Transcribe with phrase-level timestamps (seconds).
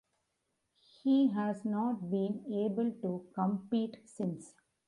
[1.03, 4.55] He has not been able to compete since.